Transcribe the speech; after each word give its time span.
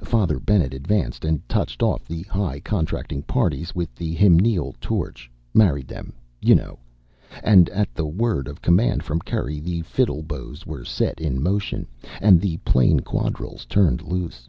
Father 0.00 0.40
Bennett 0.40 0.72
advanced 0.72 1.22
and 1.22 1.46
touched 1.50 1.82
off 1.82 2.06
the 2.06 2.22
high 2.22 2.60
contracting 2.60 3.22
parties 3.22 3.74
with 3.74 3.94
the 3.94 4.14
hymeneal 4.14 4.74
torch 4.80 5.30
(married 5.52 5.86
them, 5.86 6.14
you 6.40 6.54
know), 6.54 6.78
and 7.42 7.68
at 7.68 7.92
the 7.94 8.06
word 8.06 8.48
of 8.48 8.62
command 8.62 9.02
from 9.02 9.20
Curry, 9.20 9.60
the 9.60 9.82
fiddle 9.82 10.22
bows 10.22 10.64
were 10.64 10.86
set 10.86 11.20
in 11.20 11.42
motion, 11.42 11.86
and 12.22 12.40
the 12.40 12.56
plain 12.64 13.00
quadrilles 13.00 13.66
turned 13.66 14.00
loose. 14.00 14.48